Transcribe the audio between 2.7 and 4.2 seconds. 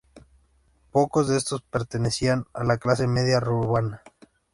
clase media rumana.